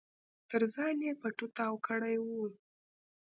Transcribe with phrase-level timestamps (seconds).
[0.49, 2.27] تر ځان يې پټو تاو کړی و.